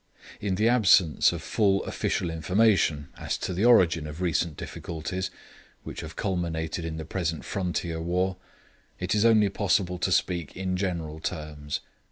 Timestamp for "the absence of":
0.55-1.43